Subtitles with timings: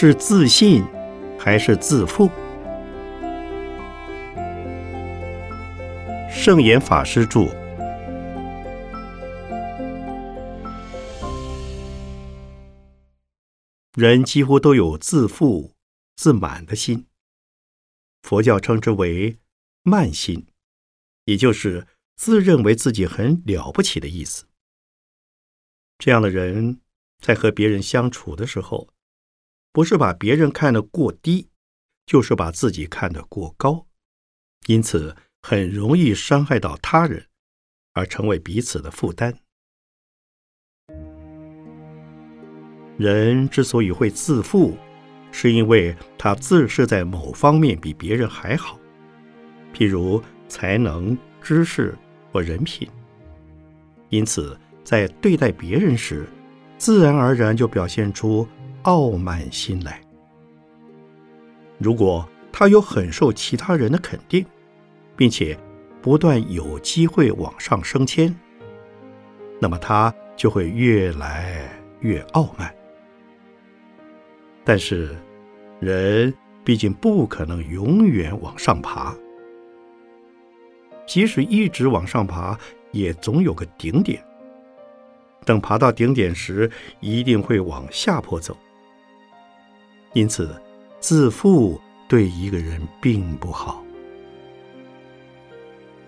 [0.00, 0.84] 是自信
[1.36, 2.30] 还是自负？
[6.30, 7.48] 圣严法师著。
[13.94, 15.74] 人几乎都有自负、
[16.14, 17.08] 自满的心，
[18.22, 19.40] 佛教称之为
[19.82, 20.46] 慢心，
[21.24, 24.44] 也就是自认为自己很了不起的意思。
[25.98, 26.78] 这样的人
[27.20, 28.90] 在和别人相处的时候，
[29.72, 31.48] 不是把别人看得过低，
[32.06, 33.86] 就是把自己看得过高，
[34.66, 37.26] 因此很容易伤害到他人，
[37.92, 39.38] 而成为彼此的负担。
[42.96, 44.76] 人之所以会自负，
[45.30, 48.76] 是因为他自视在某方面比别人还好，
[49.72, 51.96] 譬如才能、知识
[52.32, 52.88] 或人品。
[54.08, 56.26] 因此，在对待别人时，
[56.76, 58.48] 自然而然就表现出
[58.88, 60.00] 傲慢心来。
[61.76, 64.42] 如果他有很受其他人的肯定，
[65.14, 65.56] 并且
[66.00, 68.34] 不断有机会往上升迁，
[69.60, 71.68] 那么他就会越来
[72.00, 72.74] 越傲慢。
[74.64, 75.14] 但是，
[75.80, 76.32] 人
[76.64, 79.14] 毕竟不可能永远往上爬。
[81.06, 82.58] 即使一直往上爬，
[82.92, 84.24] 也总有个顶点。
[85.44, 88.56] 等爬到顶点时，一定会往下坡走。
[90.18, 90.50] 因此，
[91.00, 93.84] 自负对一个人并不好。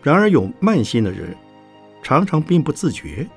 [0.02, 1.36] 然而，有慢心的人，
[2.02, 3.28] 常常并不自觉。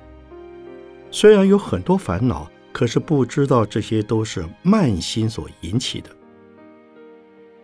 [1.10, 2.50] 虽然有很多烦恼。
[2.74, 6.10] 可是不知道这些都是慢心所引起的。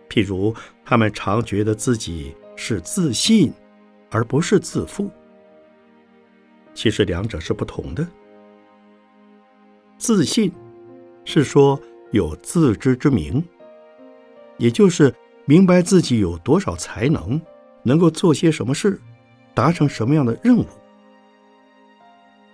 [0.07, 3.51] 譬如，他们常觉得自己是自信，
[4.09, 5.11] 而不是自负。
[6.73, 8.07] 其实两者是不同的。
[9.97, 10.49] 自信
[11.25, 11.77] 是说
[12.11, 13.43] 有自知之明，
[14.57, 15.13] 也就是
[15.45, 17.41] 明白自己有多少才能，
[17.83, 18.99] 能够做些什么事，
[19.53, 20.65] 达成什么样的任务。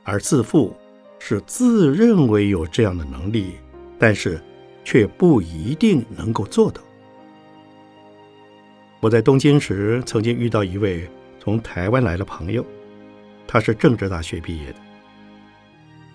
[0.03, 0.75] 而自负。
[1.19, 3.53] 是自认为有这样的能力，
[3.97, 4.39] 但是
[4.83, 6.79] 却不一定能够做到。
[8.99, 11.09] 我在东京时曾经遇到一位
[11.39, 12.63] 从台湾来的朋友，
[13.47, 14.79] 他是政治大学毕业的。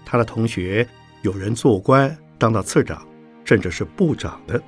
[0.05, 0.87] 他的同学
[1.23, 3.05] 有人做官当到次长，
[3.45, 4.63] 甚至是部长的，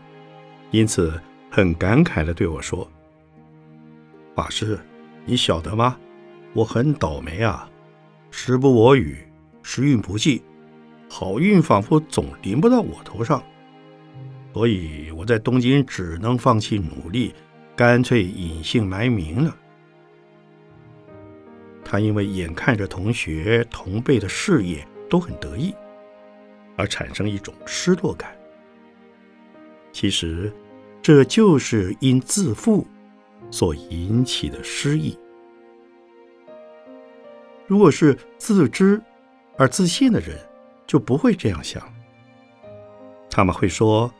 [0.70, 1.20] 因此
[1.50, 2.90] 很感慨地对我说
[4.34, 4.78] ：“法师，
[5.24, 5.96] 你晓得吗？
[6.52, 7.68] 我很倒霉啊，
[8.30, 9.18] 时不我与。”
[9.66, 10.42] 时运不济，
[11.08, 13.42] 好运仿佛总临不到我头上，
[14.52, 17.34] 所以我在东京只能放弃努力，
[17.74, 19.56] 干脆隐姓埋名了。
[21.82, 25.74] 他因为眼看着同学同辈的事业都很得意，
[26.76, 28.36] 而产生一种失落感。
[29.94, 30.52] 其实，
[31.00, 32.84] 这就是因自负
[33.48, 35.16] 所引起的失意。
[37.68, 39.00] 如果是自知，
[39.56, 40.36] 而自信的人
[40.84, 41.80] 就不会这样想，
[43.30, 44.12] 他们会说：“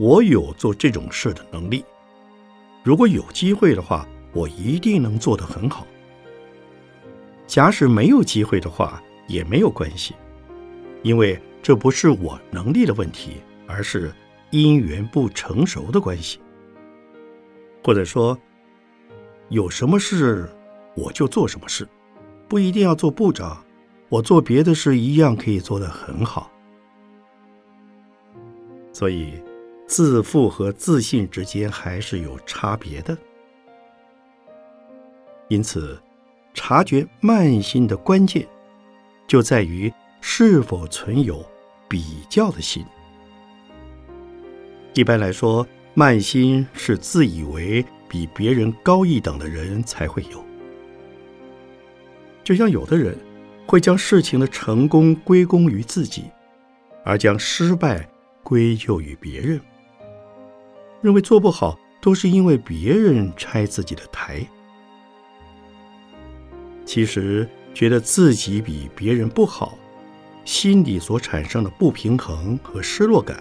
[0.00, 1.84] 我有做这种事的能力，
[2.82, 5.86] 如果有机会的话，我一定能做得很好。
[7.46, 10.14] 假使没有机会的话，也没有关系，
[11.02, 14.10] 因为这不是我能力的问题，而是
[14.52, 16.38] 因缘不成熟的关系。
[17.82, 18.38] 或者说，
[19.48, 20.48] 有什么事
[20.94, 21.88] 我就做什么事，
[22.48, 23.60] 不一定要做部长。”
[24.08, 26.52] 我做别的事一样可以做得很好，
[28.92, 29.42] 所以
[29.86, 33.16] 自负和自信之间还是有差别的。
[35.48, 35.98] 因此，
[36.52, 38.46] 察觉慢心的关键
[39.26, 41.42] 就在于是否存有
[41.88, 42.84] 比较的心。
[44.94, 50.44] 一般来说，慢心是自以为比别人高一等的人才会有，
[52.44, 53.16] 就像有的人。
[53.64, 56.24] 会将事情的成功归功于自己，
[57.04, 58.06] 而将失败
[58.42, 59.58] 归咎于别人，
[61.00, 64.44] 认为做不好都是因为别人拆自己的台。
[66.84, 69.78] 其实觉得自己比别人不好，
[70.44, 73.40] 心里所产生的不平衡和失落感，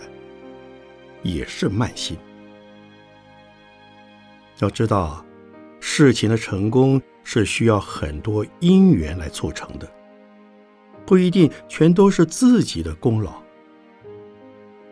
[1.23, 2.17] 也是慢心。
[4.59, 5.25] 要知道，
[5.79, 9.91] 事情的成功是需要很多因缘来促成的。
[11.05, 13.33] 不一定全都是自己的功劳，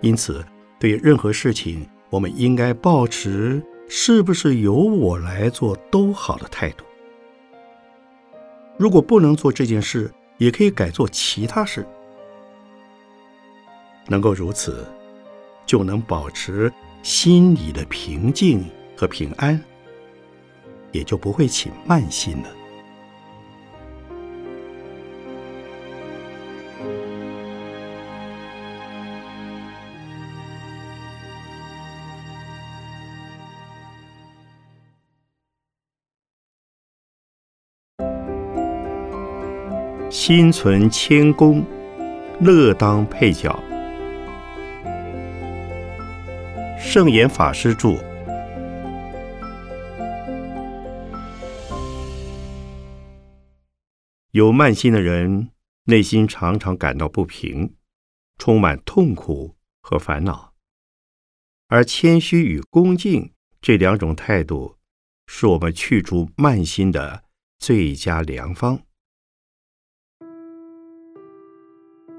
[0.01, 0.43] 因此，
[0.79, 6.83] 对任何事情，我们应该保持“是不是由我来做都好”的态度。
[8.75, 11.85] 如果不能做这件事，也可以改做其他事。
[14.07, 14.85] 能够如此，
[15.69, 16.73] 就能保持
[17.03, 18.65] 心里的平静
[18.97, 19.63] 和平安，
[20.91, 22.49] 也就不会起慢心了。
[40.09, 41.63] 心存谦恭，
[42.39, 43.68] 乐当配角。
[46.91, 48.03] 圣严法师著。
[54.31, 55.51] 有慢心的人，
[55.83, 57.75] 内心常常感到不平，
[58.39, 60.55] 充满痛苦和烦恼。
[61.67, 64.77] 而谦虚与恭敬这两种态度，
[65.27, 67.25] 是我们去除慢心的
[67.59, 68.81] 最佳良方。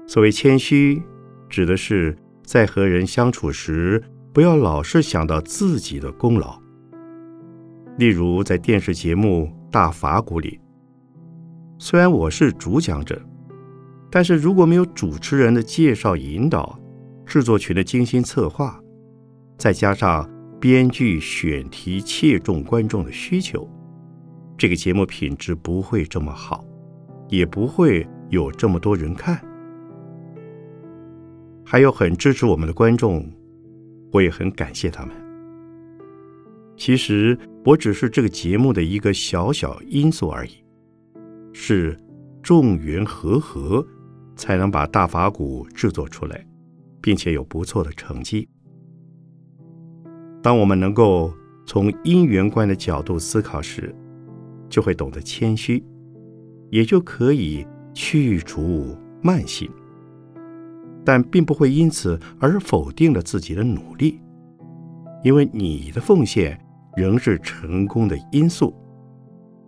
[0.07, 1.03] 所谓谦虚，
[1.49, 4.01] 指的是在和人相处时，
[4.33, 6.57] 不要老是想到自己的功劳。
[7.97, 10.57] 例如，在电视节目《大法鼓》里，
[11.77, 13.21] 虽然我是主讲者，
[14.09, 16.79] 但是如果没有主持人的介绍引导，
[17.25, 18.79] 制作群的精心策划，
[19.57, 20.29] 再加上
[20.61, 23.69] 编剧选题切中观众的需求，
[24.57, 26.63] 这个节目品质不会这么好，
[27.27, 29.37] 也不会有这么多人看。
[31.65, 33.29] 还有很支持我们的观众，
[34.11, 35.15] 我也很感谢他们。
[36.75, 40.51] 其实我只是这个节目的一个小小因素而已，
[41.53, 41.99] 是
[42.41, 43.85] 众缘和合，
[44.35, 46.45] 才能把大法鼓制作出来，
[46.99, 48.47] 并且有不错的成绩。
[50.41, 51.31] 当我们能够
[51.67, 53.93] 从因缘观的角度思考时，
[54.69, 55.83] 就会懂得谦虚，
[56.71, 57.63] 也就可以
[57.93, 59.69] 去除慢性。
[61.03, 64.19] 但并不会因此而否定了自己的努力，
[65.23, 66.59] 因为你的奉献
[66.95, 68.73] 仍是成功的因素，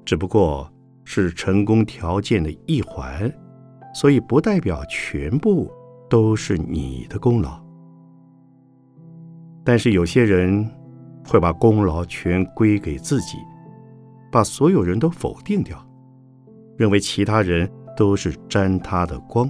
[0.06, 0.72] 只不过
[1.04, 3.32] 是成功条件的一环，
[3.94, 5.72] 所以不代表全部
[6.10, 7.62] 都是你的功劳。
[9.64, 10.70] 但是有些人
[11.26, 13.38] 会把功劳全归给自己，
[14.32, 15.78] 把所有人都否定掉，
[16.78, 19.50] 认为其他人都是沾他的光。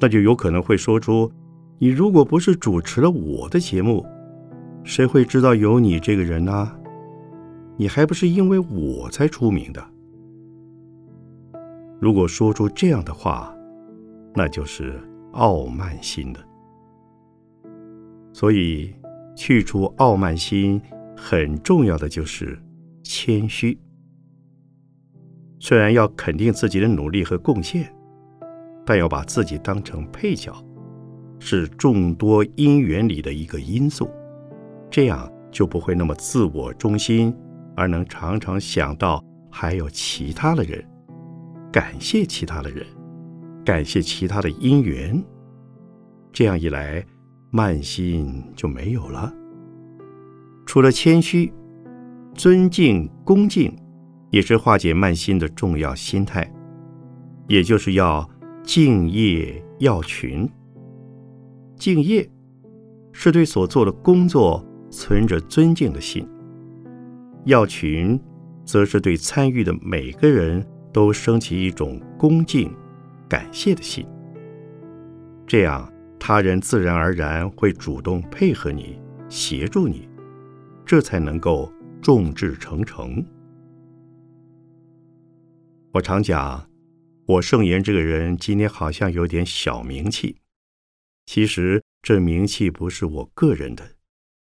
[0.00, 1.30] 那就有可能会说出
[1.78, 4.04] ：“你如果不是主持了我的节目，
[4.82, 6.72] 谁会知道有你这个人呢？
[7.76, 9.86] 你还不是因为我才出名的？”
[12.00, 13.54] 如果说出这样的话，
[14.34, 14.98] 那就是
[15.32, 16.40] 傲慢心的。
[18.32, 18.90] 所以，
[19.36, 20.80] 去除傲慢心
[21.14, 22.58] 很重要的就是
[23.02, 23.78] 谦虚。
[25.58, 27.94] 虽然要肯定自己的努力和贡献。
[28.90, 30.52] 但要把自己当成配角，
[31.38, 34.10] 是众多因缘里的一个因素，
[34.90, 37.32] 这样就不会那么自我中心，
[37.76, 40.84] 而能常常想到还有其他的人，
[41.70, 42.84] 感谢其他的人，
[43.64, 45.22] 感谢其他的因缘。
[46.32, 47.06] 这样一来，
[47.52, 49.32] 慢心就没有了。
[50.66, 51.52] 除了谦虚、
[52.34, 53.72] 尊敬、恭敬，
[54.30, 56.52] 也是化解慢心的重要心态，
[57.46, 58.28] 也就是要。
[58.72, 60.48] 敬业要群，
[61.74, 62.30] 敬业
[63.10, 66.24] 是对所做的工作存着尊敬的心；
[67.46, 68.16] 要群，
[68.64, 72.72] 则是对参与的每个人都升起一种恭敬、
[73.28, 74.06] 感谢的心。
[75.48, 80.08] 这样，他人自然而然会主动配合你、协助你，
[80.86, 81.68] 这才能够
[82.00, 83.20] 众志成城。
[85.90, 86.69] 我常讲。
[87.30, 90.40] 我圣言这个人今天好像有点小名气，
[91.26, 93.94] 其实这名气不是我个人的，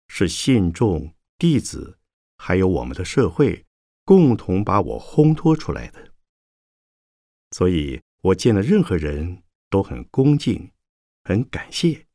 [0.08, 1.98] 是信众、弟子，
[2.38, 3.66] 还有我们的社会
[4.06, 6.12] 共同把我烘托出来的。
[7.50, 10.70] 所以我见了任何人都很恭敬、
[11.24, 12.06] 很感谢，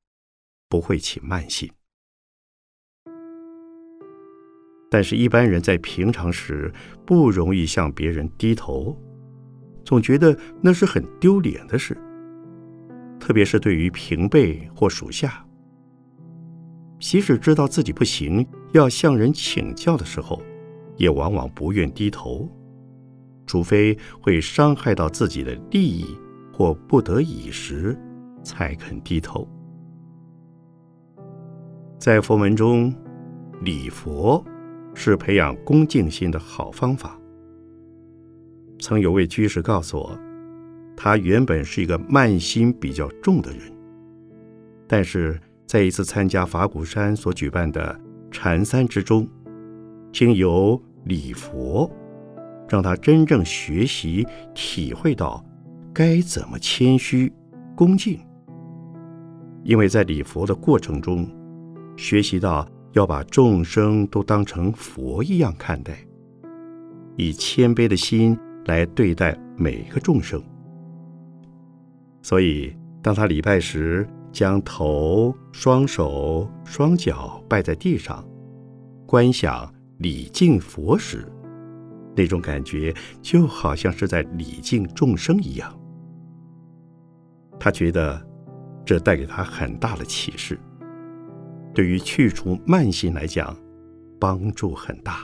[0.67, 1.71] 不会起慢心。
[4.89, 6.73] 但是，一般人在平常时
[7.05, 8.99] 不容易向别人低头。
[9.87, 11.97] 总觉得那是很丢脸的事，
[13.21, 15.41] 特别是对于平辈或属下。
[16.99, 20.41] 即使知道自己不行，要向人请教的时候，
[20.97, 22.49] 也往往不愿低头，
[23.45, 26.17] 除非会伤害到自己的利益
[26.51, 27.97] 或不得已时，
[28.43, 29.47] 才肯低头。
[31.97, 32.93] 在佛门中，
[33.61, 34.43] 礼佛
[34.93, 37.17] 是培养恭敬心的好方法。
[38.79, 40.19] 曾有位居士告诉我，
[40.95, 43.61] 他原本是一个慢心比较重的人，
[44.87, 47.99] 但是在一次参加法鼓山所举办的
[48.31, 49.27] 禅三之中，
[50.11, 51.91] 经由礼佛，
[52.69, 55.43] 让他真正学习体会到
[55.93, 57.31] 该怎么谦虚
[57.75, 58.19] 恭敬。
[59.63, 61.27] 因为在礼佛的过程中，
[61.97, 65.97] 学习到要把众生都当成佛一样看待，
[67.17, 70.41] 以谦卑的心来对待每个众生。
[72.21, 78.23] 所以，当他礼拜时，将头、双手、双脚拜在地上，
[79.07, 81.25] 观想礼敬佛时，
[82.15, 85.73] 那种感觉就好像是在礼敬众生一样。
[87.59, 88.21] 他觉得
[88.85, 90.59] 这带给他很大的启示，
[91.73, 93.57] 对于去除慢心来讲，
[94.19, 95.21] 帮助很大。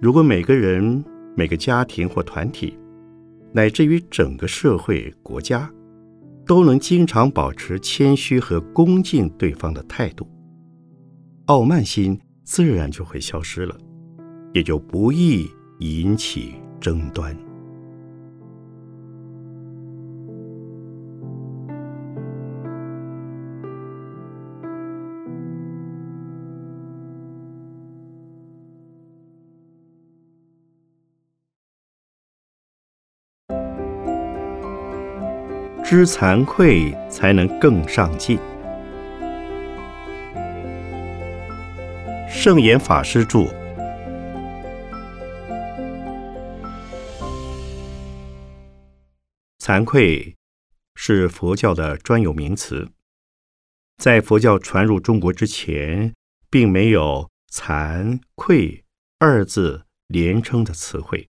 [0.00, 1.04] 如果每个人、
[1.34, 2.78] 每个家庭或团体，
[3.52, 5.70] 乃至于整个社会、国家，
[6.46, 10.28] 都能经常保持谦虚和恭敬对方的态度，
[11.46, 13.76] 傲慢心自然就会消失了，
[14.52, 15.48] 也就不易
[15.78, 17.36] 引起争端。
[35.94, 38.38] 知惭愧，才能更上进。
[42.26, 43.40] 圣严法师著。
[49.58, 50.34] 惭愧
[50.94, 52.88] 是佛教的专有名词，
[53.98, 56.14] 在佛教传入中国之前，
[56.48, 58.82] 并没有“惭愧”
[59.20, 61.28] 二字连称的词汇，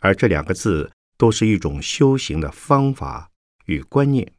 [0.00, 0.92] 而这两个字。
[1.16, 3.30] 都是一种修行的方法
[3.66, 4.32] 与观念。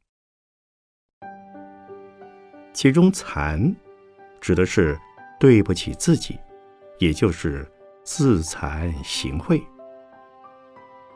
[2.73, 3.73] 其中“惭”
[4.41, 4.99] 指的是
[5.39, 6.39] 对不起自己，
[6.97, 7.65] 也就是
[8.03, 9.59] 自惭形秽；“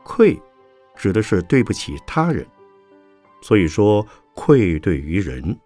[0.05, 0.39] 愧”
[0.95, 2.45] 指的是对不起他人，
[3.41, 5.57] 所以说愧对于人。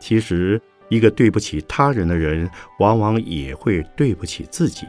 [0.00, 4.86] 其实，一个对不起他人的人，往往也会对不起自己。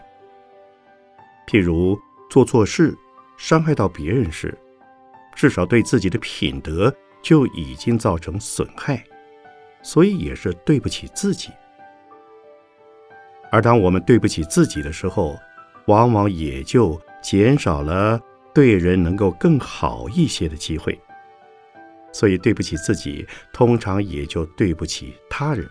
[1.47, 1.97] 譬如
[2.29, 2.97] 做错事。
[3.37, 4.57] 伤害到别人时，
[5.35, 9.03] 至少对自己的品德就已经造成损害，
[9.81, 11.49] 所以也是对不起自己。
[13.51, 15.37] 而当我们对不起自己的时候，
[15.85, 18.19] 往往也就减少了
[18.53, 20.99] 对人能够更好一些的机会。
[22.11, 25.67] 所以对不起自己，通常也就对不起他人。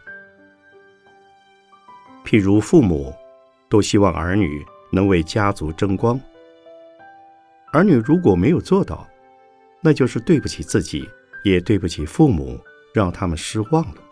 [2.25, 3.15] 譬如父母
[3.69, 6.21] 都希望儿女能为家族争光。
[7.73, 9.09] 儿女如果没有做到，
[9.81, 11.09] 那就是对不起自己，
[11.43, 12.61] 也对不起父母，
[12.93, 14.03] 让他们失望了。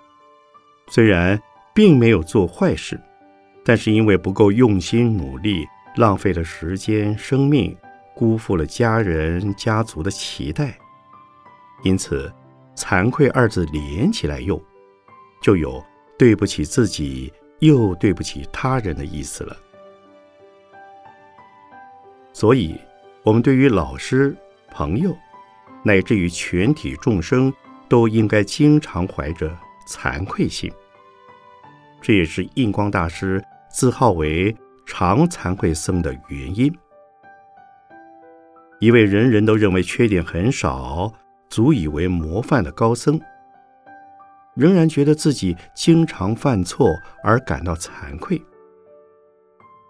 [0.89, 1.39] 虽然
[1.75, 2.99] 并没有做坏事，
[3.63, 7.77] 但是因为不够用心努力，浪费了时间、生命，
[8.17, 10.77] 辜负了家人、家族的期待，
[11.85, 12.33] 因此
[12.75, 14.59] “惭愧”二字连起来用，
[15.43, 15.85] 就有
[16.19, 19.55] 对不起自己又对不起他人的意思了。
[22.33, 22.75] 所以。
[23.23, 24.35] 我们对于老师、
[24.71, 25.15] 朋友，
[25.85, 27.53] 乃至于全体众生，
[27.87, 29.55] 都应该经常怀着
[29.87, 30.73] 惭愧心。
[32.01, 36.75] 这也是印光大师自号为常惭愧僧的原因。
[38.79, 41.13] 一位人人都认为缺点很少、
[41.51, 43.21] 足以为模范的高僧，
[44.55, 46.89] 仍然觉得自己经常犯错
[47.23, 48.41] 而感到惭愧。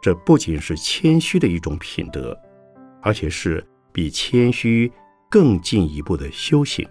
[0.03, 2.37] 这不仅是谦虚的一种品德。
[3.01, 4.91] 而且是比谦虚
[5.29, 6.87] 更进一步的修行。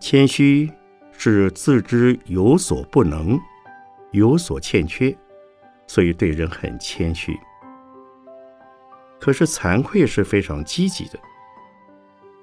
[0.00, 0.70] 谦虚
[1.12, 3.38] 是自知有所不能，
[4.12, 5.16] 有所欠缺，
[5.86, 7.34] 所以对人很谦虚。
[9.20, 11.18] 可是惭愧是非常积极的，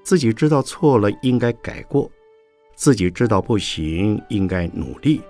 [0.03, 2.10] 自己知道错了应该改过，
[2.74, 5.22] 自己知道不行应该努力，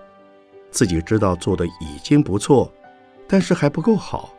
[0.69, 2.71] 自己知道做的已经不错，
[3.27, 4.33] 但是还不够好，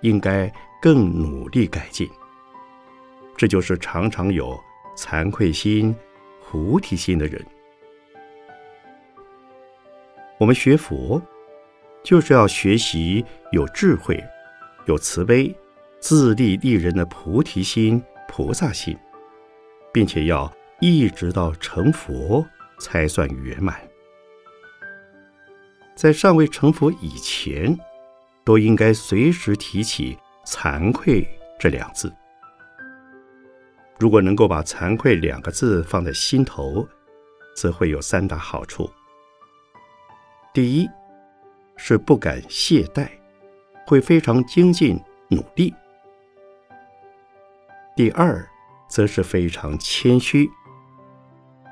[0.00, 0.52] 应该。
[0.82, 2.08] 更努力改进，
[3.36, 4.58] 这就是常常有
[4.96, 5.94] 惭愧心、
[6.42, 7.44] 菩提心的人。
[10.38, 11.20] 我们学佛，
[12.02, 14.18] 就是要学习有智慧、
[14.86, 15.54] 有慈悲、
[15.98, 18.96] 自利利人的菩提心、菩萨心，
[19.92, 22.42] 并且要一直到成佛
[22.78, 23.78] 才算圆满。
[25.94, 27.78] 在尚未成佛以前，
[28.44, 30.18] 都应该随时提起。
[30.46, 31.24] 惭愧
[31.60, 32.12] 这两字，
[34.00, 36.88] 如果能够把“惭愧”两个字放在心头，
[37.54, 38.90] 则会有三大好处。
[40.52, 40.88] 第一，
[41.76, 43.06] 是不敢懈怠，
[43.86, 45.72] 会非常精进努力；
[47.94, 48.44] 第二，
[48.88, 50.50] 则是非常谦虚，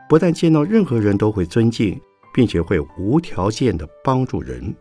[0.08, 2.00] 不但见到任何人都会尊敬，
[2.32, 4.72] 并且会无条件的帮助人；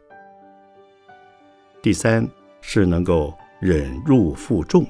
[1.87, 2.27] 第三，
[2.59, 4.85] 是能够忍辱负重，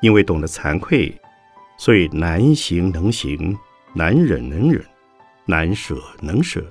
[0.00, 1.14] 因为懂得惭愧。
[1.76, 3.54] 所以难行能行，
[3.92, 4.82] 难忍能忍，
[5.44, 6.64] 难舍能舍，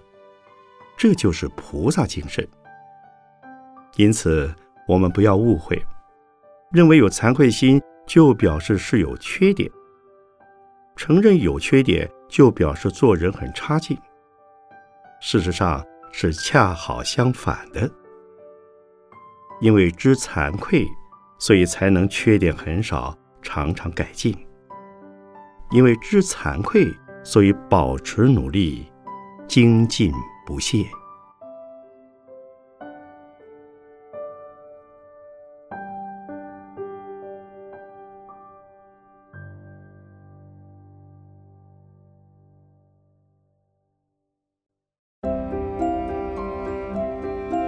[0.98, 2.44] 这就是菩萨精神。
[3.96, 4.52] 因此，
[4.88, 5.80] 我们不要误会，
[6.72, 9.70] 认为有惭愧心就表示是有缺点，
[10.96, 13.96] 承认有缺点就表示做人很差劲。
[15.22, 17.88] 事实上是恰好相反的，
[19.60, 20.88] 因为知惭愧，
[21.40, 24.36] 所以才能缺点很少，常常改进。
[25.72, 26.86] 因为知惭愧，
[27.24, 28.92] 所以保持努力，
[29.48, 30.12] 精进
[30.46, 30.86] 不懈。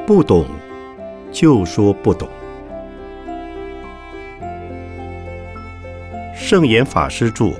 [0.05, 0.45] 不懂，
[1.39, 2.27] 就说不懂。
[6.35, 7.53] 圣严法师著。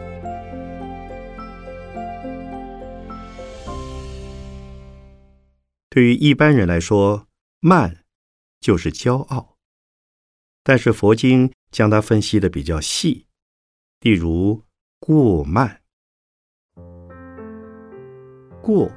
[5.91, 7.27] 对于一般人来说，
[7.60, 8.03] 慢
[8.60, 9.57] 就是骄傲。
[10.63, 13.27] 但是佛经将它分析的比较细，
[14.00, 14.63] 例如
[15.00, 15.81] 过慢，
[18.60, 18.91] 过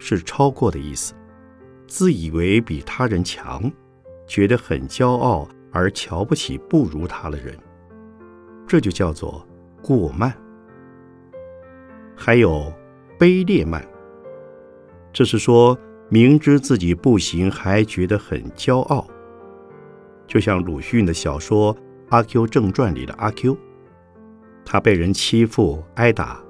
[0.00, 1.14] 是超过的意思，
[1.86, 3.70] 自以为比他人强，
[4.26, 7.56] 觉得很骄傲而瞧不起不如他的人，
[8.66, 9.46] 这就叫做
[9.82, 10.32] 过慢。
[12.16, 12.72] 还有
[13.18, 13.84] 卑劣慢，
[15.12, 15.78] 这是说。
[16.10, 19.04] 明知自己不行，还觉得很骄傲，
[20.28, 21.74] 就像鲁迅的小说
[22.10, 23.56] 《阿 Q 正传》里的阿 Q，
[24.66, 26.40] 他被人欺负挨打，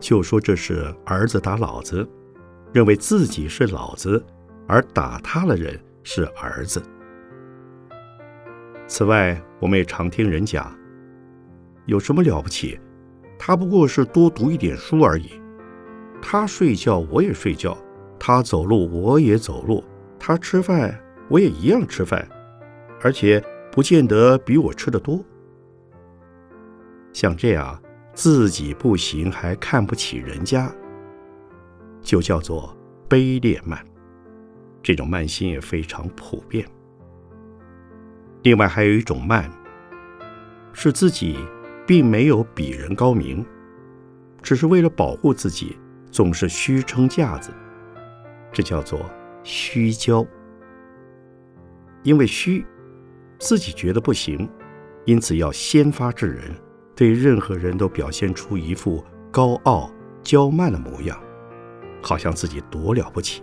[0.00, 2.08] 就说这是儿子打老子，
[2.72, 4.24] 认为自己是老子，
[4.66, 6.82] 而打他的人是儿子。
[8.86, 10.76] 此外，我们也常听人讲，
[11.86, 12.78] 有什么了不起？
[13.38, 15.32] 他不过是多读一点书而已，
[16.22, 17.76] 他睡觉我也睡觉。
[18.18, 19.84] 他走路，我也走路；
[20.18, 22.26] 他吃饭，我也一样吃饭，
[23.02, 25.22] 而且不见得比我吃的多。
[27.12, 27.78] 像这样
[28.14, 30.72] 自己不行还看不起人家，
[32.00, 32.74] 就叫做
[33.10, 33.84] 卑劣慢。
[34.82, 36.66] 这种慢心也非常普遍。
[38.44, 39.50] 另外还有一种慢，
[40.74, 41.38] 是自己
[41.86, 43.42] 并没有比人高明，
[44.42, 45.78] 只是为了保护自己，
[46.10, 47.50] 总是虚撑架子。
[48.52, 49.10] 这叫做
[49.42, 50.26] 虚骄，
[52.02, 52.66] 因为虚，
[53.38, 54.46] 自己觉得不行，
[55.06, 56.54] 因此要先发制人，
[56.94, 59.90] 对任何人都表现出一副高傲
[60.22, 61.18] 骄慢的模样，
[62.02, 63.42] 好像自己多了不起，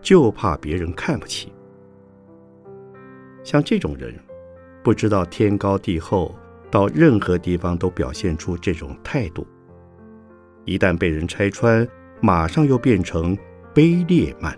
[0.00, 1.52] 就怕别人看不起。
[3.42, 4.14] 像这种人，
[4.82, 6.34] 不知道天高地厚，
[6.70, 9.46] 到任何地方都表现出这种态度，
[10.64, 11.86] 一旦被人拆穿，
[12.20, 13.36] 马上又变成。
[13.74, 14.54] 卑劣慢。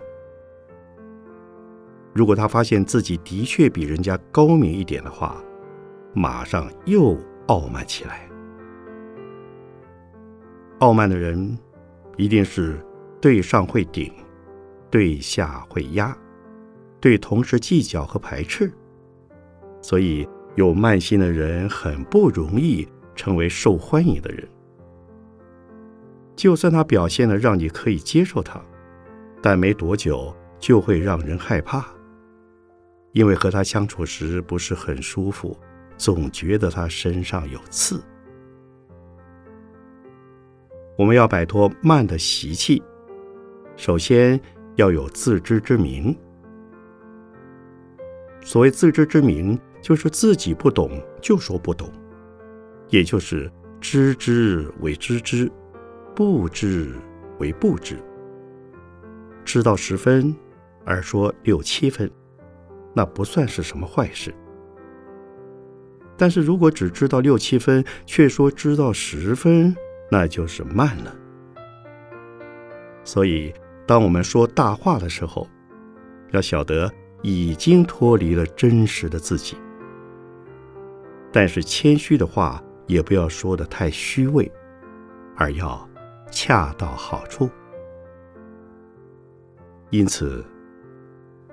[2.13, 5.41] 如果他发现自己的确比人家高明一点的话，
[6.13, 7.17] 马上又
[7.47, 8.27] 傲慢起来。
[10.79, 11.57] 傲慢的人，
[12.17, 12.77] 一定是
[13.21, 14.11] 对上会顶，
[14.91, 16.13] 对下会压，
[17.05, 18.71] 对同事计较和排斥。
[19.79, 24.43] 所以，有慢心的人很不容易成为受欢迎的人。
[26.35, 28.59] 就算他表现的让你可以接受他。
[29.39, 31.85] 但没多久就会让人害怕，
[33.11, 35.55] 因为和他相处时不是很舒服，
[35.97, 38.01] 总觉得他身上有刺。
[40.97, 42.81] 我们要摆脱慢的习气，
[43.77, 44.41] 首先
[44.77, 46.17] 要有自知之明。
[48.45, 51.91] 所谓自知之明，就是自己不懂就说不懂，
[52.89, 55.51] 也就是知之为知之，
[56.15, 56.93] 不知
[57.39, 57.97] 为不知。
[59.43, 60.33] 知道十分，
[60.85, 62.09] 而说六七分，
[62.93, 64.31] 那不算是什么坏事。
[66.15, 69.75] 但是如果只知道六七分，却说知道十分，
[70.11, 71.15] 那就是慢了。
[73.03, 73.51] 所以，
[73.87, 75.47] 当我们说大话的时候，
[76.31, 76.91] 要晓得
[77.27, 79.57] 已经脱离了真实的自己。
[81.33, 84.49] 但是谦虚的话也不要说的太虚伪，
[85.35, 85.89] 而要
[86.29, 87.49] 恰到好处。
[89.89, 90.45] 因此，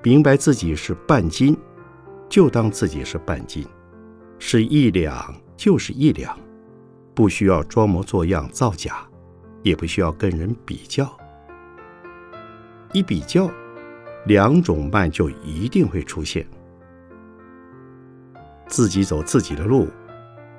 [0.02, 1.56] 明白自己是半斤，
[2.28, 3.64] 就当自己是半斤；
[4.38, 6.38] 是一两就是一两，
[7.14, 9.08] 不需要装模作样造假，
[9.62, 11.10] 也不需要跟人比较。
[12.92, 13.50] 一比较，
[14.26, 16.46] 两种慢就一定会出现。
[18.66, 19.88] 自己走自己的路，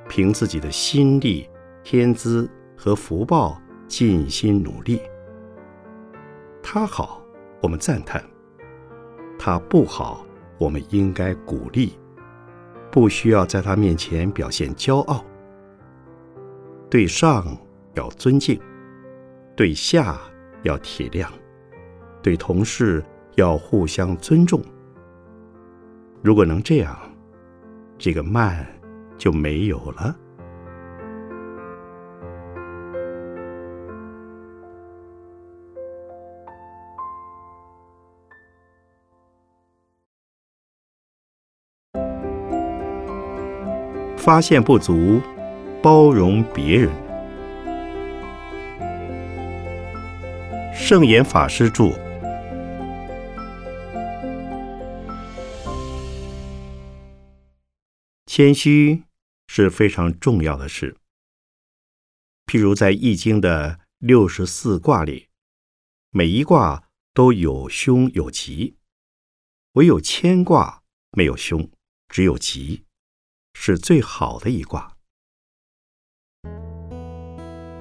[0.08, 1.50] 凭自己的心力、
[1.84, 5.02] 天资和福报，尽心努力。
[6.62, 7.20] 他好。
[7.62, 8.22] 我们赞叹
[9.40, 10.26] 他不好，
[10.58, 11.98] 我们应该鼓励，
[12.92, 15.24] 不需要在他面前表现骄傲。
[16.90, 17.58] 对上
[17.94, 18.60] 要尊敬，
[19.56, 20.20] 对下
[20.64, 21.30] 要体谅，
[22.22, 23.02] 对同事
[23.36, 24.62] 要互相尊重。
[26.22, 26.98] 如果能这样，
[27.98, 28.66] 这个慢
[29.18, 30.16] 就没有了。
[44.16, 45.20] 发现不足，
[45.82, 46.90] 包容别人。
[50.74, 51.92] 圣严法师著。
[58.36, 59.04] 谦虚
[59.46, 60.98] 是非常重要的事。
[62.48, 65.28] 譬如在《易经》的六十四卦里，
[66.10, 68.76] 每一卦都有凶有吉，
[69.74, 71.70] 唯有谦卦没有凶，
[72.10, 72.86] 只有吉。
[73.54, 74.98] 是最好的一卦，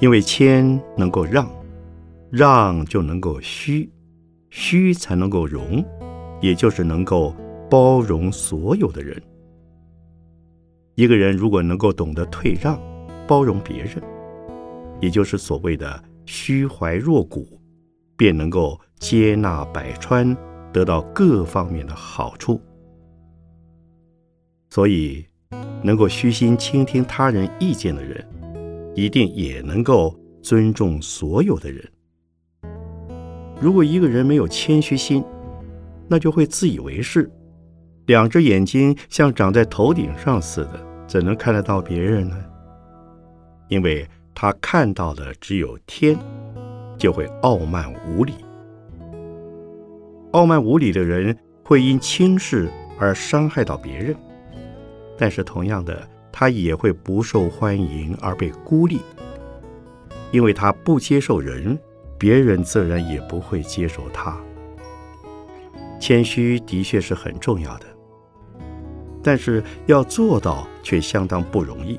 [0.01, 1.51] 因为谦能够让，
[2.31, 3.91] 让就能够虚，
[4.51, 5.83] 虚才能够容，
[6.43, 7.35] 也就是能够
[7.71, 9.19] 包容所有的人。
[10.95, 12.81] 一个人如果能够懂得退让，
[13.27, 14.03] 包容别人，
[15.01, 17.61] 也就是所谓的虚怀若谷，
[18.17, 20.37] 便能够接纳百川，
[20.73, 22.61] 得到各方面的好处。
[24.71, 25.25] 所以。
[25.85, 28.25] 能够虚心倾听他人意见的人，
[28.95, 31.85] 一定也能够尊重所有的人。
[33.61, 35.25] 如果一个人没有谦虚心，
[36.09, 37.29] 那就会自以为是，
[38.07, 42.37] 两只眼睛像长在头顶上似的，怎能看得到别人呢？
[43.69, 46.19] 因为他看到的只有天，
[46.99, 48.35] 就会傲慢无礼。
[50.33, 54.17] 傲慢无礼的人会因轻视而伤害到别人。
[55.17, 59.01] 但是同样的，他也会不受欢迎而被孤立，
[60.33, 61.79] 因为他不接受人，
[62.19, 64.37] 别人自然也不会接受他。
[66.01, 67.87] 谦虚的确是很重要的，
[69.23, 71.99] 但是要做到却相当不容易，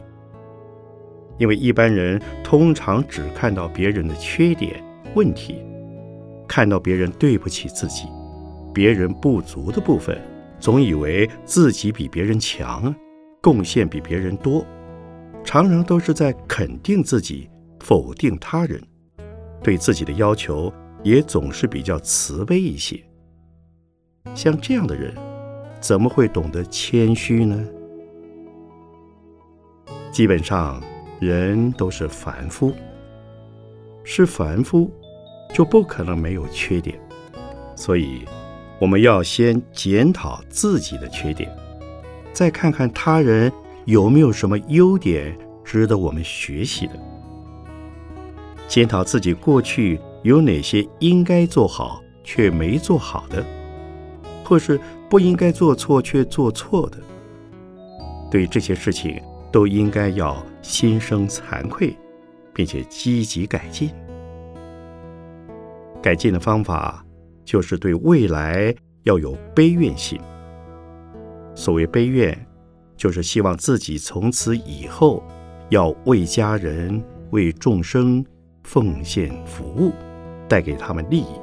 [1.38, 4.84] 因为一般人通常只看到别人的缺点、
[5.16, 5.64] 问题，
[6.48, 8.08] 看到别人对不起自己、
[8.74, 10.22] 别人不足的部分，
[10.60, 12.94] 总以为自己比别人强。
[13.42, 14.66] 贡献比别人多，
[15.44, 17.50] 常常都是在肯定自己，
[17.82, 18.82] 否定他人，
[19.62, 20.72] 对自己的要求
[21.04, 22.98] 也总是比较慈悲一些。
[24.34, 25.14] 像这样的人，
[25.84, 27.62] 怎么会懂得谦虚呢？
[30.14, 30.82] 基本上，
[31.20, 32.72] 人都是凡夫，
[34.06, 34.90] 是凡夫，
[35.54, 36.98] 就不可能没有缺点。
[37.76, 38.24] 所以，
[38.80, 41.54] 我们要先检讨自己的缺点。
[42.32, 43.52] 再看看他人
[43.84, 46.94] 有没有什么优点值得我们学习的，
[48.70, 53.46] 检讨自己过去有哪些应该做好却没做好的，
[54.44, 54.80] 或是
[55.10, 56.98] 不应该做错却做错的。
[58.30, 61.96] 对这些事情都应该要心生惭愧，
[62.54, 63.90] 并且积极改进。
[66.02, 67.06] 改进的方法
[67.46, 70.20] 就是对未来要有悲愿心。
[71.56, 72.38] 所谓悲愿，
[72.98, 75.24] 就是希望自己从此以后
[75.70, 78.26] 要为家人、为众生
[78.64, 79.92] 奉献服务，
[80.48, 81.40] 带给他们利益，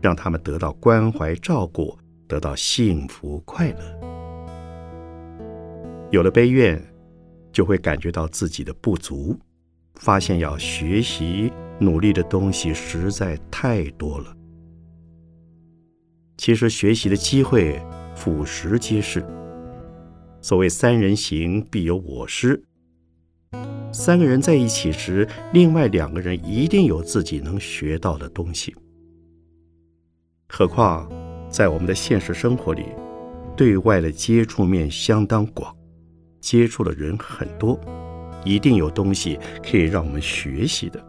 [0.00, 4.00] 让他们得到关怀照顾，得到幸福快乐。
[6.10, 6.82] 有了悲怨，
[7.52, 9.38] 就会感觉到自己的不足，
[9.94, 14.36] 发现要学习努力的东西实在太多了。
[16.36, 17.80] 其实学习的机会。
[18.16, 19.26] 俯拾皆是。
[20.40, 22.62] 所谓三人行，必有我师。
[23.92, 28.72] 三个人在一起时，另外两个人一定有自己能学到的东西。
[30.48, 31.10] 何况
[31.54, 32.86] 在我们的现实生活里，
[33.56, 35.72] 对外的接触面相当广，
[36.40, 37.78] 接触的人很多，
[38.44, 41.00] 一定有东西可以让我们学习的。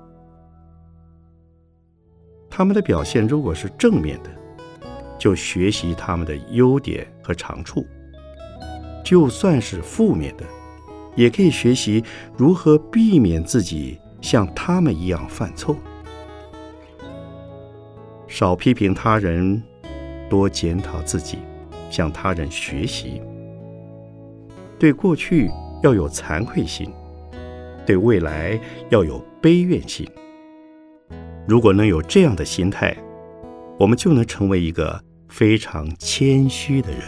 [2.47, 4.29] 他们的表现如果是正面的，
[5.17, 7.81] 就学习他们的优点和长处；
[9.03, 10.43] 就算是负面的，
[11.15, 12.03] 也可以学习
[12.37, 15.75] 如何避免自己像他们一样犯错。
[18.27, 19.59] 少批评他人，
[20.29, 21.39] 多检讨自己，
[21.89, 23.21] 向他人学习。
[24.77, 25.49] 对过去
[25.83, 26.91] 要有惭愧心，
[27.85, 28.59] 对未来
[28.89, 30.07] 要有悲怨心。
[31.47, 32.95] 如果能有这样的心态，
[33.79, 37.01] 我们就能成为一个非常谦虚的人。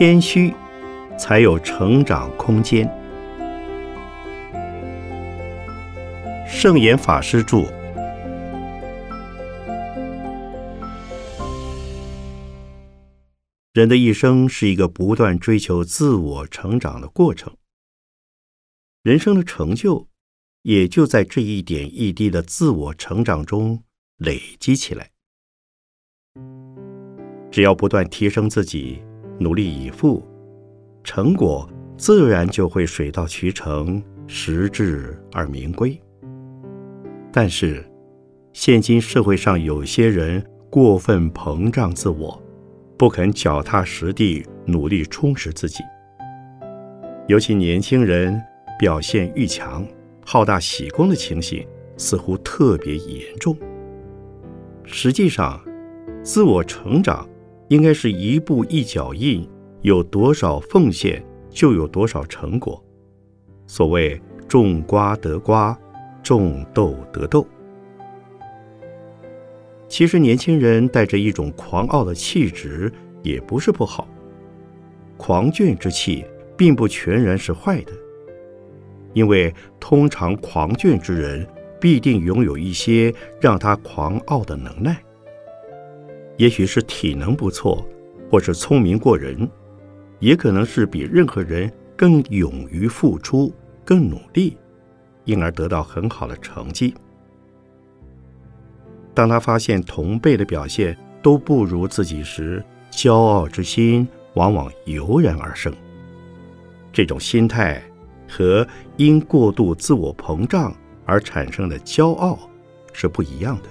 [0.00, 0.54] 谦虚，
[1.18, 2.88] 才有成长空间。
[6.48, 7.70] 圣严法师著。
[13.74, 17.54] 人的一生是一个不断追求自我成长的过程，
[19.02, 20.08] 人生的成就
[20.62, 23.82] 也就在这一点一滴的自我成长中
[24.16, 25.10] 累积起来。
[27.50, 29.02] 只要不断提升自己，
[29.40, 30.22] 努力以赴，
[31.02, 35.98] 成果自然就会水到渠成，实至而名归。
[37.32, 37.84] 但是，
[38.52, 42.40] 现今社会上有些人过分膨胀自我。
[42.98, 45.82] 不肯脚踏实地努力充实自己，
[47.28, 48.38] 尤其年轻人
[48.78, 49.88] 表现欲强、
[50.22, 53.56] 好大喜功的情形似乎特别严重。
[54.84, 55.58] 实际上，
[56.22, 57.26] 自我成长
[57.70, 59.48] 应该是一步一脚印，
[59.82, 62.84] 有多少奉献就有多少成果。
[63.68, 65.78] 所谓种瓜得瓜，
[66.20, 67.46] 种豆得豆。
[69.86, 74.08] 其实，年轻人带着一种狂傲的气质也不是不好。
[75.16, 76.24] 狂狷之气
[76.56, 77.92] 并不全然是坏的，
[79.12, 81.46] 因为通常狂狷之人
[81.80, 85.00] 必定拥有一些让他狂傲的能耐。
[86.40, 87.86] 也许是体能不错，
[88.30, 89.46] 或是聪明过人，
[90.20, 93.52] 也可能是比任何人更勇于付出、
[93.84, 94.56] 更努力，
[95.26, 96.94] 因而得到很好的成绩。
[99.12, 105.70] 当他发现同辈的表现都不如自己时，骄傲之心往往油然而生。
[106.90, 107.82] 这种心态
[108.26, 110.74] 和因过度自我膨胀
[111.04, 112.38] 而产生的骄傲
[112.94, 113.68] 是不一样的。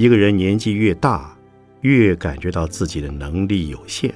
[0.00, 1.36] 一个人年纪越大，
[1.82, 4.10] 越感觉到自己的能力有限，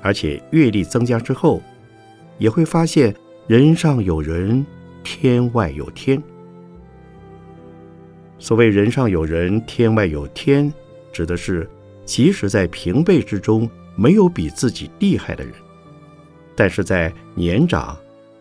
[0.00, 1.62] 而且阅历增加之后，
[2.38, 3.14] 也会发现
[3.46, 4.64] 人上有人，
[5.04, 6.22] 天外有天。
[8.38, 10.72] 所谓“人上有人，天外有天”，
[11.12, 11.68] 指的是
[12.06, 15.52] 即使在平辈之中没有比自己厉害的人，
[16.54, 17.94] 但是在年长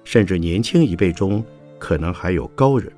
[0.06, 1.44] 甚至年轻一辈中，
[1.78, 2.90] 可能还有高人。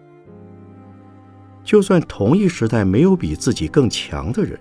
[1.67, 4.57] 就算同一时代没有比自己更强的人，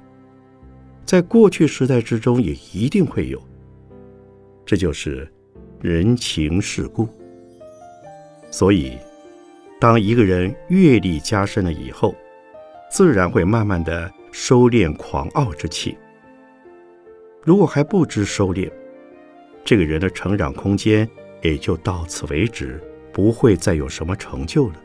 [1.05, 3.41] 在过去时代之中也一定会有。
[4.65, 5.33] 这就是
[5.81, 7.09] 人情世故。
[8.51, 8.99] 所以，
[9.81, 12.13] 当一个人阅历加深了以后，
[12.91, 15.97] 自然会慢慢的收敛狂傲之气。
[17.45, 18.69] 如果还不知收敛，
[19.65, 21.09] 这个人的成长空间
[21.41, 24.83] 也就到此为止，不会再有什么成就了。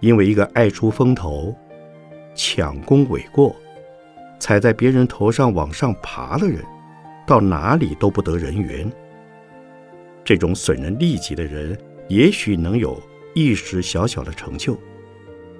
[0.00, 1.54] 因为一个爱出风头、
[2.34, 3.54] 抢功诿过、
[4.38, 6.62] 踩在别人头上往上爬的人，
[7.26, 8.90] 到哪里都不得人缘。
[10.24, 13.00] 这种损人利己的人，也许能有
[13.34, 14.76] 一时小小的成就。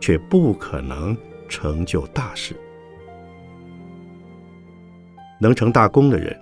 [0.00, 1.14] 却不可能
[1.46, 2.57] 成就大事。
[5.38, 6.35] 能成大功的人，